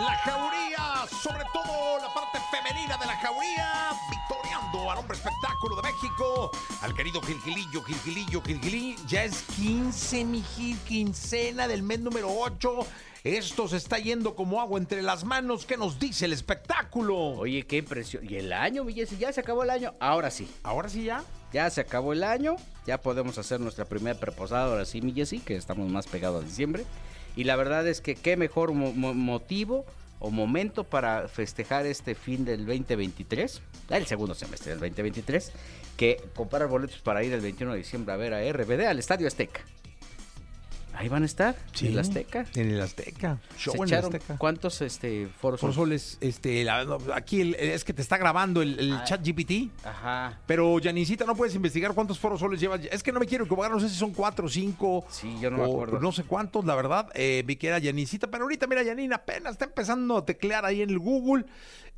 la 0.00 0.16
jauría, 0.18 1.06
sobre 1.22 1.44
todo 1.52 1.98
la 1.98 2.12
parte 2.14 2.38
femenina 2.50 2.96
de 2.96 3.06
la 3.06 3.16
jauría, 3.16 3.90
victoriando 4.10 4.90
al 4.90 4.98
hombre 4.98 5.16
espectáculo 5.16 5.76
de 5.76 5.82
México, 5.82 6.50
al 6.82 6.94
querido 6.94 7.20
Gilgilillo, 7.20 7.82
Gilgilillo, 7.82 8.42
Gilgilí. 8.42 8.96
Ya 9.06 9.24
es 9.24 9.42
15, 9.56 10.24
mi 10.24 10.42
Gil, 10.42 10.78
quincena 10.78 11.68
del 11.68 11.82
mes 11.82 12.00
número 12.00 12.28
8. 12.30 12.86
Esto 13.22 13.68
se 13.68 13.76
está 13.76 13.98
yendo 13.98 14.34
como 14.34 14.60
agua 14.62 14.78
entre 14.78 15.02
las 15.02 15.24
manos. 15.24 15.66
¿Qué 15.66 15.76
nos 15.76 15.98
dice 15.98 16.24
el 16.24 16.32
espectáculo? 16.32 17.16
Oye, 17.16 17.66
qué 17.66 17.78
impresión. 17.78 18.24
¿Y 18.26 18.36
el 18.36 18.50
año, 18.52 18.84
Villesi? 18.84 19.18
¿Ya 19.18 19.30
se 19.30 19.40
acabó 19.40 19.62
el 19.62 19.70
año? 19.70 19.94
Ahora 20.00 20.30
sí. 20.30 20.50
Ahora 20.62 20.88
sí 20.88 21.04
ya. 21.04 21.22
Ya 21.52 21.68
se 21.68 21.82
acabó 21.82 22.14
el 22.14 22.24
año. 22.24 22.56
Ya 22.86 22.98
podemos 22.98 23.36
hacer 23.36 23.60
nuestra 23.60 23.84
primera 23.84 24.18
preposada. 24.18 24.70
Ahora 24.70 24.86
sí, 24.86 25.00
Villesi, 25.00 25.40
que 25.40 25.56
estamos 25.56 25.90
más 25.90 26.06
pegados 26.06 26.42
a 26.42 26.46
diciembre. 26.46 26.86
Y 27.36 27.44
la 27.44 27.56
verdad 27.56 27.86
es 27.86 28.00
que 28.00 28.14
qué 28.14 28.36
mejor 28.36 28.72
mo- 28.72 28.92
mo- 28.92 29.14
motivo 29.14 29.84
o 30.18 30.30
momento 30.30 30.84
para 30.84 31.28
festejar 31.28 31.86
este 31.86 32.14
fin 32.14 32.44
del 32.44 32.66
2023, 32.66 33.62
el 33.90 34.06
segundo 34.06 34.34
semestre 34.34 34.70
del 34.72 34.80
2023, 34.80 35.52
que 35.96 36.22
comprar 36.34 36.66
boletos 36.68 36.98
para 36.98 37.22
ir 37.24 37.32
el 37.32 37.40
21 37.40 37.72
de 37.72 37.78
diciembre 37.78 38.12
a 38.12 38.16
ver 38.16 38.34
a 38.34 38.42
RBD 38.52 38.86
al 38.86 38.98
Estadio 38.98 39.26
Azteca. 39.28 39.60
Ahí 41.00 41.08
van 41.08 41.22
a 41.22 41.26
estar, 41.26 41.56
en 41.80 41.86
el 41.86 41.98
Azteca. 41.98 42.44
En 42.54 42.70
el 42.72 42.80
Azteca. 42.80 43.38
Show 43.56 43.72
¿Se 43.72 43.78
en 43.78 43.82
el 43.84 43.88
echaron 43.88 44.14
Azteca. 44.14 44.36
¿Cuántos 44.36 44.82
este, 44.82 45.28
foros 45.40 45.58
Por 45.58 45.70
son? 45.72 45.84
soles, 45.84 46.18
este, 46.20 46.62
la- 46.62 46.84
no, 46.84 46.98
aquí 47.14 47.40
el- 47.40 47.54
es 47.54 47.84
que 47.84 47.94
te 47.94 48.02
está 48.02 48.18
grabando 48.18 48.60
el, 48.60 48.78
el 48.78 48.92
Ah. 48.92 49.04
chat 49.04 49.24
GPT. 49.26 49.70
Ajá. 49.82 50.38
Pero, 50.46 50.76
Janicita, 50.82 51.24
no 51.24 51.34
puedes 51.34 51.54
investigar 51.54 51.94
cuántos 51.94 52.18
foros 52.18 52.38
soles 52.40 52.60
lleva. 52.60 52.76
Es 52.76 53.02
que 53.02 53.12
no 53.12 53.18
me 53.20 53.24
quiero 53.26 53.44
equivocar, 53.44 53.70
no 53.70 53.80
sé 53.80 53.88
si 53.88 53.94
son 53.96 54.12
cuatro 54.12 54.44
o 54.44 54.48
cinco. 54.50 55.06
Sí, 55.08 55.34
yo 55.40 55.50
no 55.50 55.56
me 55.56 55.62
o 55.64 55.72
acuerdo. 55.72 56.00
No 56.00 56.12
sé 56.12 56.24
cuántos, 56.24 56.66
la 56.66 56.74
verdad. 56.74 57.08
Eh, 57.14 57.42
vi 57.46 57.56
que 57.56 57.68
era 57.68 57.80
Janicita, 57.80 58.30
pero 58.30 58.44
ahorita, 58.44 58.66
mira, 58.66 58.84
Janina 58.84 59.16
apenas 59.16 59.52
está 59.52 59.64
empezando 59.64 60.18
a 60.18 60.26
teclear 60.26 60.66
ahí 60.66 60.82
en 60.82 60.90
el 60.90 60.98
Google 60.98 61.46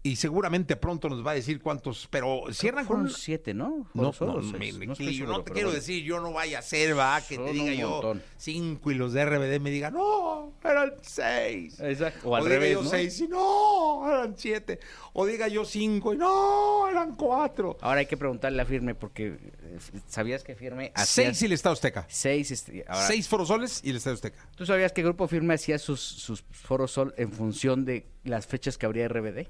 y 0.05 0.17
seguramente 0.17 0.75
pronto 0.77 1.09
nos 1.09 1.25
va 1.27 1.31
a 1.31 1.35
decir 1.35 1.61
cuántos. 1.61 2.09
Pero 2.11 2.45
cierran 2.53 2.87
con. 2.87 3.09
Siete, 3.11 3.55
¿no? 3.55 3.87
No, 3.95 4.13
Foros 4.13 4.45
no, 4.45 4.57
o 4.57 4.59
seis, 4.59 4.77
me- 4.77 4.87
no 4.87 4.95
Gilillo, 4.97 5.27
no 5.27 5.43
te 5.43 5.53
quiero 5.53 5.69
bueno. 5.69 5.81
decir, 5.81 6.03
yo 6.05 6.21
no 6.21 6.33
vaya 6.33 6.59
a 6.59 6.63
ser, 6.63 6.97
va, 6.99 7.21
que 7.21 7.37
Son 7.37 7.47
te 7.47 7.53
diga 7.53 7.73
yo 7.75 8.15
cinco 8.37 8.91
y 8.93 8.95
los 8.95 9.13
de 9.13 9.25
RBD 9.25 9.61
me 9.61 9.71
digan, 9.71 9.95
no, 9.95 10.53
eran 10.65 10.93
seis. 11.03 11.81
Exacto. 11.81 12.29
O 12.29 12.37
al 12.37 12.45
diga 12.45 12.55
revés, 12.55 12.73
yo 12.73 12.83
¿no? 12.83 12.89
seis 12.91 13.21
y 13.21 13.29
no, 13.29 14.11
eran 14.11 14.35
siete. 14.37 14.79
O 15.13 15.27
diga 15.27 15.49
yo 15.49 15.65
cinco 15.65 16.15
y 16.15 16.17
no, 16.17 16.89
eran 16.89 17.17
cuatro. 17.17 17.77
Ahora 17.81 18.01
hay 18.01 18.07
que 18.07 18.17
preguntarle 18.17 18.63
a 18.63 18.65
Firme 18.65 18.95
porque 18.95 19.27
eh, 19.29 19.79
¿sabías 20.07 20.45
que 20.45 20.55
Firme 20.55 20.93
hacía 20.95 21.25
Seis 21.25 21.43
y 21.43 21.47
el 21.47 21.53
Estado 21.53 21.73
Azteca. 21.73 22.07
seis, 22.09 22.51
este, 22.51 22.85
ahora, 22.87 23.07
Seis 23.07 23.29
forosoles 23.29 23.81
y 23.85 23.91
el 23.91 23.97
Estadio 23.97 24.15
Azteca. 24.15 24.49
¿Tú 24.57 24.65
sabías 24.67 24.93
que 24.93 25.03
Grupo 25.03 25.27
Firme 25.27 25.55
hacía 25.55 25.79
sus, 25.79 26.01
sus 26.01 26.43
foros 26.51 26.93
sol 26.93 27.15
en 27.17 27.33
función 27.33 27.85
de 27.85 28.07
las 28.25 28.47
fechas 28.47 28.79
que 28.79 28.87
habría 28.87 29.09
RBD? 29.09 29.49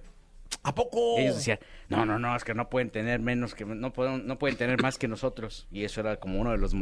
¿A 0.65 0.75
poco? 0.75 1.19
Ellos 1.19 1.37
decían, 1.37 1.59
no, 1.89 2.07
no, 2.07 2.21
no, 2.21 2.37
es 2.37 2.45
que 2.45 2.55
no 2.55 2.71
pueden 2.71 2.91
tener 2.91 3.19
menos 3.19 3.55
que 3.55 3.65
no 3.65 3.93
pueden, 3.93 4.29
no 4.29 4.39
pueden 4.39 4.57
tener 4.57 4.81
más 4.81 4.97
que 4.97 5.09
nosotros 5.09 5.67
y 5.73 5.83
eso 5.85 6.01
era 6.01 6.17
como 6.21 6.41
uno 6.41 6.53
de 6.53 6.59
los 6.59 6.73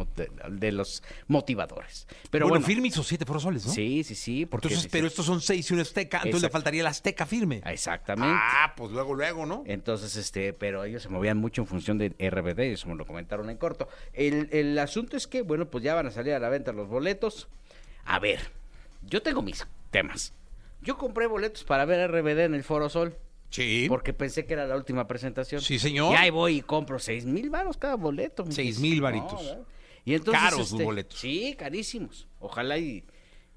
de 0.50 0.72
los 0.72 1.02
motivadores. 1.28 2.06
Pero 2.30 2.44
bueno, 2.44 2.60
bueno, 2.60 2.66
firme 2.66 2.88
hizo 2.88 3.02
siete 3.02 3.24
forosoles, 3.24 3.64
¿no? 3.66 3.72
sí, 3.72 4.04
sí, 4.04 4.14
sí, 4.14 4.44
porque 4.44 4.68
Entonces, 4.68 4.82
sí, 4.82 4.88
pero 4.92 5.04
sí. 5.04 5.12
estos 5.12 5.24
son 5.24 5.40
seis 5.40 5.70
y 5.70 5.74
un 5.74 5.80
Azteca, 5.80 6.18
entonces 6.18 6.42
le 6.42 6.50
faltaría 6.50 6.82
el 6.82 6.86
Azteca 6.88 7.24
firme. 7.24 7.62
exactamente. 7.64 8.36
Ah, 8.38 8.74
pues 8.76 8.90
luego, 8.92 9.14
luego, 9.14 9.46
¿no? 9.46 9.62
Entonces, 9.66 10.14
este, 10.16 10.52
pero 10.52 10.84
ellos 10.84 11.02
se 11.02 11.08
movían 11.08 11.38
mucho 11.38 11.62
en 11.62 11.66
función 11.66 11.96
de 11.96 12.10
RBD, 12.18 12.60
eso 12.60 12.86
me 12.88 12.96
lo 12.96 13.06
comentaron 13.06 13.48
en 13.48 13.56
corto. 13.56 13.88
El, 14.12 14.48
el 14.52 14.78
asunto 14.78 15.16
es 15.16 15.26
que, 15.26 15.40
bueno, 15.40 15.70
pues 15.70 15.82
ya 15.82 15.94
van 15.94 16.06
a 16.06 16.10
salir 16.10 16.34
a 16.34 16.38
la 16.38 16.50
venta 16.50 16.72
los 16.72 16.86
boletos. 16.88 17.48
A 18.04 18.18
ver, 18.18 18.40
yo 19.06 19.22
tengo 19.22 19.40
mis 19.40 19.66
temas. 19.90 20.34
Yo 20.82 20.98
compré 20.98 21.26
boletos 21.26 21.64
para 21.64 21.84
ver 21.86 22.00
a 22.00 22.08
RBD 22.08 22.40
en 22.40 22.54
el 22.54 22.64
Foro 22.64 22.88
Sol, 22.88 23.16
Sí. 23.50 23.86
porque 23.88 24.12
pensé 24.12 24.46
que 24.46 24.54
era 24.54 24.66
la 24.66 24.76
última 24.76 25.06
presentación. 25.06 25.60
Sí, 25.60 25.78
señor. 25.78 26.12
Y 26.12 26.16
ahí 26.16 26.30
voy 26.30 26.58
y 26.58 26.60
compro 26.62 26.98
seis 26.98 27.24
mil 27.26 27.50
varos 27.50 27.76
cada 27.76 27.96
boleto. 27.96 28.44
Seis 28.48 28.78
mil 28.78 29.00
varitos. 29.00 29.56
y 30.04 30.14
entonces, 30.14 30.42
Caros 30.42 30.58
los 30.58 30.72
este, 30.72 30.84
boletos. 30.84 31.18
Sí, 31.18 31.54
carísimos. 31.58 32.28
Ojalá 32.38 32.78
y... 32.78 33.04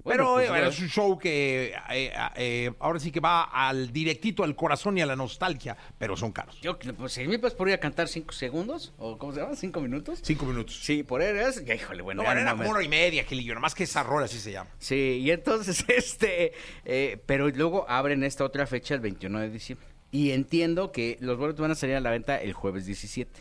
Pero 0.04 0.32
bueno, 0.32 0.34
pues, 0.34 0.46
eh, 0.46 0.50
bueno, 0.50 0.66
es 0.68 0.80
un 0.80 0.88
show 0.88 1.18
que 1.18 1.74
eh, 1.90 2.12
eh, 2.36 2.72
ahora 2.78 3.00
sí 3.00 3.10
que 3.10 3.20
va 3.20 3.44
al 3.44 3.90
directito 3.92 4.44
al 4.44 4.54
corazón 4.54 4.98
y 4.98 5.00
a 5.00 5.06
la 5.06 5.16
nostalgia, 5.16 5.76
pero 5.98 6.14
son 6.16 6.30
caros. 6.30 6.60
yo, 6.60 6.78
pues 6.78 7.12
seis 7.12 7.26
mil 7.28 7.40
pesos 7.40 7.54
por 7.56 7.68
ir 7.68 7.74
a 7.74 7.78
cantar 7.80 8.08
cinco 8.08 8.32
segundos, 8.32 8.92
o 8.98 9.16
¿cómo 9.16 9.32
se 9.32 9.40
llama? 9.40 9.56
¿Cinco 9.56 9.80
minutos? 9.80 10.20
Cinco 10.22 10.44
minutos. 10.44 10.78
Sí, 10.84 11.02
por 11.02 11.22
él 11.22 11.36
es, 11.38 11.62
híjole, 11.66 12.02
bueno. 12.02 12.22
No, 12.22 12.30
era 12.30 12.54
me- 12.54 12.58
como 12.64 12.70
hora 12.76 12.84
y 12.84 12.88
media, 12.88 13.24
Gilillo, 13.24 13.54
nomás 13.54 13.74
que 13.74 13.84
esa 13.84 14.02
rola 14.02 14.26
así 14.26 14.38
se 14.38 14.52
llama. 14.52 14.68
Sí, 14.78 15.20
y 15.22 15.30
entonces, 15.30 15.84
este, 15.88 16.52
eh, 16.84 17.18
pero 17.24 17.48
luego 17.48 17.86
abren 17.88 18.24
esta 18.24 18.44
otra 18.44 18.66
fecha 18.66 18.94
el 18.94 19.00
21 19.00 19.40
de 19.40 19.48
diciembre. 19.50 19.86
Y 20.12 20.32
entiendo 20.32 20.92
que 20.92 21.16
los 21.20 21.38
boletos 21.38 21.60
van 21.62 21.70
a 21.70 21.74
salir 21.74 21.96
a 21.96 22.00
la 22.00 22.10
venta 22.10 22.36
el 22.36 22.52
jueves 22.52 22.86
17. 22.86 23.40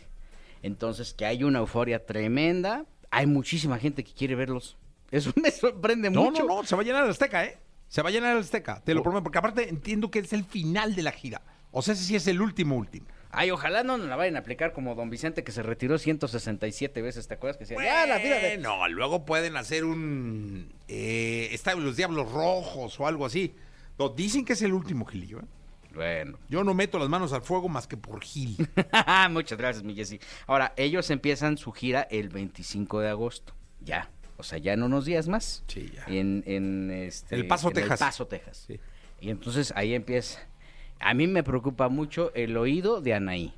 Entonces, 0.61 1.13
que 1.13 1.25
hay 1.25 1.43
una 1.43 1.59
euforia 1.59 2.05
tremenda. 2.05 2.85
Hay 3.11 3.27
muchísima 3.27 3.77
gente 3.77 4.03
que 4.03 4.13
quiere 4.13 4.35
verlos. 4.35 4.77
Eso 5.13 5.31
me 5.35 5.51
sorprende 5.51 6.09
No, 6.09 6.23
mucho. 6.23 6.43
no, 6.43 6.55
no, 6.61 6.63
se 6.65 6.75
va 6.75 6.81
a 6.81 6.85
llenar 6.85 7.03
el 7.05 7.11
Azteca, 7.11 7.45
¿eh? 7.45 7.57
Se 7.87 8.01
va 8.01 8.09
a 8.09 8.11
llenar 8.11 8.35
el 8.35 8.41
Azteca, 8.41 8.81
te 8.83 8.95
lo 8.95 9.03
prometo, 9.03 9.23
porque 9.23 9.37
aparte 9.37 9.69
entiendo 9.69 10.09
que 10.09 10.19
es 10.19 10.33
el 10.33 10.43
final 10.43 10.95
de 10.95 11.03
la 11.03 11.11
gira. 11.11 11.41
O 11.71 11.83
sea, 11.83 11.93
ese 11.93 12.03
sí 12.03 12.15
es 12.15 12.25
el 12.27 12.41
último, 12.41 12.75
último. 12.75 13.05
Ay, 13.29 13.51
ojalá 13.51 13.83
no 13.83 13.97
nos 13.97 14.07
la 14.07 14.15
vayan 14.15 14.35
a 14.35 14.39
aplicar 14.39 14.73
como 14.73 14.95
Don 14.95 15.09
Vicente 15.11 15.43
que 15.43 15.51
se 15.51 15.61
retiró 15.61 15.99
167 15.99 17.01
veces, 17.03 17.27
¿te 17.27 17.35
acuerdas? 17.35 17.57
Que 17.57 17.65
decía, 17.65 17.83
ya, 17.83 18.05
la 18.07 18.19
fila 18.19 18.35
de... 18.37 18.57
No, 18.57 18.87
luego 18.87 19.25
pueden 19.25 19.55
hacer 19.57 19.85
un... 19.85 20.73
Eh, 20.87 21.49
está 21.51 21.75
los 21.75 21.95
Diablos 21.95 22.31
Rojos 22.31 22.99
o 22.99 23.07
algo 23.07 23.25
así. 23.25 23.55
No, 23.99 24.09
dicen 24.09 24.45
que 24.45 24.53
es 24.53 24.61
el 24.63 24.73
último, 24.73 25.05
Gilillo, 25.05 25.39
¿eh? 25.39 25.45
Bueno. 25.93 26.39
Yo 26.49 26.63
no 26.63 26.73
meto 26.73 26.97
las 26.97 27.09
manos 27.09 27.33
al 27.33 27.43
fuego 27.43 27.69
más 27.69 27.85
que 27.85 27.97
por 27.97 28.21
Gil. 28.23 28.57
Muchas 29.29 29.57
gracias, 29.59 29.83
mi 29.83 29.93
Jessy. 29.93 30.19
Ahora, 30.47 30.73
ellos 30.75 31.09
empiezan 31.11 31.57
su 31.57 31.71
gira 31.71 32.07
el 32.09 32.29
25 32.29 32.99
de 32.99 33.09
agosto. 33.09 33.53
Ya. 33.79 34.09
O 34.37 34.43
sea, 34.43 34.57
ya 34.57 34.73
en 34.73 34.83
unos 34.83 35.05
días 35.05 35.27
más. 35.27 35.63
Sí, 35.67 35.91
ya. 35.93 36.05
En, 36.07 36.43
en 36.47 36.91
este, 36.91 37.35
El 37.35 37.47
Paso, 37.47 37.69
en 37.69 37.75
Texas. 37.75 38.01
El 38.01 38.05
Paso, 38.05 38.27
Texas. 38.27 38.63
Sí. 38.67 38.79
Y 39.21 39.29
entonces 39.29 39.73
ahí 39.75 39.93
empieza. 39.93 40.39
A 40.99 41.13
mí 41.13 41.27
me 41.27 41.43
preocupa 41.43 41.89
mucho 41.89 42.31
el 42.33 42.57
oído 42.57 43.01
de 43.01 43.13
Anaí. 43.13 43.53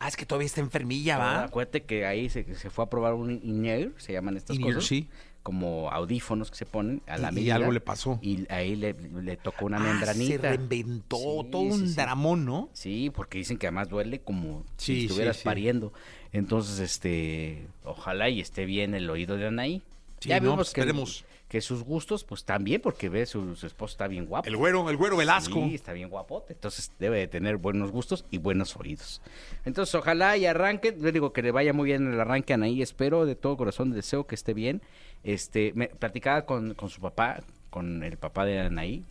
Ah, 0.00 0.08
es 0.08 0.16
que 0.16 0.24
todavía 0.26 0.46
está 0.46 0.60
enfermilla, 0.60 1.16
Ah, 1.16 1.18
¿va? 1.18 1.44
Acuérdate 1.44 1.82
que 1.84 2.06
ahí 2.06 2.28
se, 2.28 2.54
se 2.54 2.70
fue 2.70 2.84
a 2.84 2.90
probar 2.90 3.14
un 3.14 3.30
in 3.30 3.94
se 3.96 4.12
llaman 4.12 4.36
estas 4.36 4.56
In-ear, 4.56 4.74
cosas. 4.74 4.88
sí. 4.88 5.08
Como 5.42 5.90
audífonos 5.90 6.50
que 6.50 6.56
se 6.56 6.66
ponen 6.66 7.00
a 7.06 7.16
la 7.16 7.32
Y- 7.32 7.40
y 7.40 7.50
algo 7.50 7.72
le 7.72 7.80
pasó. 7.80 8.18
Y 8.20 8.46
ahí 8.52 8.76
le, 8.76 8.92
le 8.94 9.36
tocó 9.36 9.64
una 9.64 9.78
Ah, 9.78 9.80
membranita. 9.80 10.42
se 10.42 10.56
reinventó 10.56 11.16
Sí, 11.16 11.48
todo 11.50 11.62
sí, 11.62 11.70
un 11.70 11.88
sí. 11.88 11.94
dramón, 11.94 12.44
¿no? 12.44 12.68
Sí, 12.74 13.10
porque 13.14 13.38
dicen 13.38 13.56
que 13.56 13.66
además 13.66 13.88
duele 13.88 14.20
como 14.20 14.64
Sí, 14.76 14.94
si 15.00 15.06
estuvieras 15.06 15.36
sí, 15.36 15.42
sí. 15.42 15.44
pariendo. 15.46 15.92
Entonces, 16.32 16.78
este, 16.80 17.66
ojalá 17.84 18.28
y 18.28 18.40
esté 18.40 18.66
bien 18.66 18.94
el 18.94 19.08
oído 19.08 19.36
de 19.36 19.46
Anaí. 19.46 19.82
Sí, 20.20 20.30
no, 20.40 20.56
pues, 20.56 20.72
que, 20.72 20.80
esperemos. 20.80 21.24
que 21.48 21.60
sus 21.60 21.82
gustos, 21.82 22.24
pues 22.24 22.44
también, 22.44 22.80
porque 22.80 23.08
ve 23.08 23.26
su, 23.26 23.54
su 23.56 23.66
esposo 23.66 23.92
está 23.92 24.08
bien 24.08 24.26
guapo. 24.26 24.48
El 24.48 24.56
güero, 24.56 24.88
el 24.90 24.96
güero 24.96 25.16
Velasco. 25.16 25.54
Sí, 25.54 25.74
está 25.74 25.92
bien 25.92 26.08
guapote. 26.08 26.52
Entonces 26.52 26.90
debe 26.98 27.18
de 27.18 27.28
tener 27.28 27.56
buenos 27.56 27.90
gustos 27.90 28.24
y 28.30 28.38
buenos 28.38 28.76
oídos. 28.76 29.20
Entonces, 29.64 29.94
ojalá 29.94 30.36
y 30.36 30.46
arranque. 30.46 30.96
Yo 30.98 31.12
digo 31.12 31.32
que 31.32 31.42
le 31.42 31.50
vaya 31.50 31.72
muy 31.72 31.86
bien 31.86 32.12
el 32.12 32.20
arranque 32.20 32.52
a 32.52 32.56
Anaí. 32.56 32.82
Espero 32.82 33.26
de 33.26 33.36
todo 33.36 33.56
corazón, 33.56 33.92
deseo 33.92 34.26
que 34.26 34.34
esté 34.34 34.54
bien. 34.54 34.82
Este, 35.24 35.72
me 35.74 35.88
platicaba 35.88 36.42
con, 36.42 36.74
con 36.74 36.90
su 36.90 37.00
papá, 37.00 37.40
con 37.70 38.02
el 38.02 38.16
papá 38.16 38.44
de 38.44 38.60
Anaí, 38.60 39.04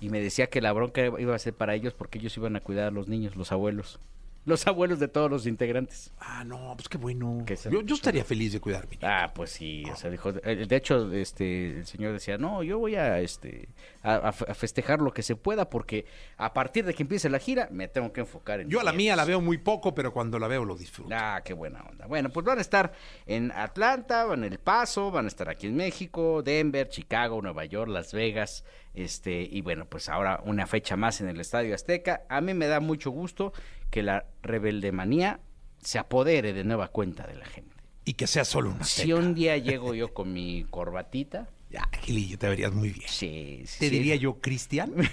y 0.00 0.10
me 0.10 0.20
decía 0.20 0.48
que 0.48 0.60
la 0.60 0.72
bronca 0.72 1.06
iba 1.18 1.34
a 1.34 1.38
ser 1.38 1.54
para 1.54 1.74
ellos 1.74 1.94
porque 1.94 2.18
ellos 2.18 2.36
iban 2.36 2.56
a 2.56 2.60
cuidar 2.60 2.88
a 2.88 2.90
los 2.90 3.08
niños, 3.08 3.36
los 3.36 3.52
abuelos. 3.52 3.98
Los 4.46 4.66
abuelos 4.66 5.00
de 5.00 5.08
todos 5.08 5.28
los 5.30 5.46
integrantes. 5.46 6.12
Ah, 6.20 6.44
no, 6.44 6.72
pues 6.76 6.88
qué 6.88 6.96
bueno. 6.98 7.42
Que 7.44 7.56
se- 7.56 7.68
Yo, 7.70 7.82
yo 7.82 7.96
estaría 7.96 8.24
feliz 8.24 8.52
de 8.52 8.60
cuidar 8.60 8.84
a 8.84 8.86
mi 8.86 8.96
niño. 8.96 9.08
Ah, 9.10 9.32
pues 9.34 9.50
sí, 9.50 9.82
o 9.92 9.96
sea, 9.96 10.08
dijo, 10.08 10.30
eh, 10.44 10.64
de 10.68 10.76
hecho, 10.76 11.12
este, 11.12 11.78
el 11.78 11.86
señor 11.86 12.12
decía, 12.12 12.38
no, 12.38 12.62
yo 12.62 12.78
voy 12.78 12.94
a, 12.94 13.18
este, 13.20 13.68
a, 14.04 14.14
a 14.28 14.32
fe- 14.32 14.44
a 14.48 14.54
festejar 14.54 15.00
lo 15.00 15.12
que 15.12 15.22
se 15.22 15.34
pueda 15.34 15.68
porque 15.68 16.06
a 16.36 16.54
partir 16.54 16.84
de 16.84 16.94
que 16.94 17.02
empiece 17.02 17.28
la 17.28 17.40
gira 17.40 17.68
me 17.72 17.88
tengo 17.88 18.12
que 18.12 18.20
enfocar 18.20 18.60
en 18.60 18.68
Yo 18.70 18.78
a 18.80 18.84
la 18.84 18.92
mis 18.92 18.98
mía 18.98 19.16
la 19.16 19.24
nietos". 19.24 19.28
veo 19.28 19.40
muy 19.40 19.58
poco, 19.58 19.94
pero 19.94 20.12
cuando 20.12 20.38
la 20.38 20.46
veo 20.46 20.64
lo 20.64 20.76
disfruto. 20.76 21.10
Ah, 21.12 21.42
qué 21.44 21.52
buena 21.52 21.82
onda. 21.82 22.06
Bueno, 22.06 22.30
pues 22.30 22.46
van 22.46 22.58
a 22.58 22.62
estar 22.62 22.92
en 23.26 23.50
Atlanta, 23.50 24.24
van 24.26 24.44
en 24.44 24.52
El 24.52 24.60
Paso, 24.60 25.10
van 25.10 25.24
a 25.24 25.28
estar 25.28 25.48
aquí 25.48 25.66
en 25.66 25.74
México, 25.76 26.42
Denver, 26.44 26.88
Chicago, 26.88 27.42
Nueva 27.42 27.64
York, 27.64 27.90
Las 27.90 28.12
Vegas, 28.12 28.64
este, 28.94 29.42
y 29.42 29.60
bueno, 29.60 29.86
pues 29.86 30.08
ahora 30.08 30.40
una 30.44 30.66
fecha 30.68 30.96
más 30.96 31.20
en 31.20 31.28
el 31.28 31.40
Estadio 31.40 31.74
Azteca. 31.74 32.22
A 32.28 32.40
mí 32.40 32.54
me 32.54 32.68
da 32.68 32.78
mucho 32.80 33.10
gusto 33.10 33.52
que 33.96 34.02
la 34.02 34.26
rebeldemanía 34.42 35.40
se 35.80 35.98
apodere 35.98 36.52
de 36.52 36.64
nueva 36.64 36.88
cuenta 36.88 37.26
de 37.26 37.34
la 37.34 37.46
gente. 37.46 37.74
Y 38.04 38.12
que 38.12 38.26
sea 38.26 38.44
solo 38.44 38.68
una 38.72 38.84
Si 38.84 39.10
un 39.14 39.34
día 39.34 39.56
llego 39.56 39.94
yo 39.94 40.12
con 40.12 40.34
mi 40.34 40.66
corbatita, 40.68 41.48
Ya, 41.70 41.88
Gilillo, 42.02 42.36
te 42.38 42.46
verías 42.46 42.74
muy 42.74 42.90
bien. 42.90 43.08
sí, 43.08 43.62
sí, 43.64 43.78
Te 43.78 43.88
sí. 43.88 43.90
diría 43.90 44.16
yo, 44.16 44.34
Cristian. 44.38 44.92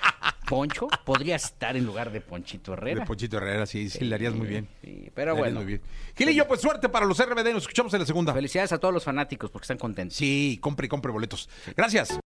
Poncho 0.48 0.88
podría 1.04 1.36
estar 1.36 1.76
en 1.76 1.84
lugar 1.84 2.10
de 2.10 2.22
Ponchito 2.22 2.72
Herrera. 2.72 3.00
De 3.00 3.06
Ponchito 3.06 3.36
Herrera, 3.36 3.66
sí, 3.66 3.90
sí, 3.90 4.06
le 4.06 4.14
harías 4.14 4.32
muy 4.32 4.46
bien. 4.46 4.66
Sí, 4.82 5.10
pero 5.14 5.34
Le 5.34 5.40
bueno. 5.40 5.56
Muy 5.56 5.66
bien. 5.66 5.82
Gilillo, 6.16 6.48
pues 6.48 6.62
suerte 6.62 6.88
para 6.88 7.04
los 7.04 7.18
RBD. 7.18 7.52
Nos 7.52 7.64
escuchamos 7.64 7.92
en 7.92 8.00
la 8.00 8.06
segunda. 8.06 8.32
Felicidades 8.32 8.72
a 8.72 8.78
todos 8.78 8.94
los 8.94 9.04
fanáticos 9.04 9.50
porque 9.50 9.64
están 9.64 9.76
contentos. 9.76 10.16
Sí, 10.16 10.56
compre 10.62 10.86
y 10.86 10.88
compre 10.88 11.12
boletos. 11.12 11.50
Gracias. 11.76 12.18